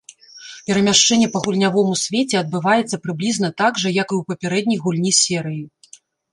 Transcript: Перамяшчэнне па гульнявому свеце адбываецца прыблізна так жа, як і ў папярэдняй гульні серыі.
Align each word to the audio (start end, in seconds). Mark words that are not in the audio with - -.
Перамяшчэнне 0.69 1.27
па 1.35 1.41
гульнявому 1.45 1.93
свеце 2.05 2.35
адбываецца 2.41 3.01
прыблізна 3.05 3.53
так 3.65 3.73
жа, 3.85 3.89
як 4.01 4.09
і 4.17 4.21
ў 4.23 4.33
папярэдняй 4.33 4.79
гульні 4.89 5.11
серыі. 5.23 5.63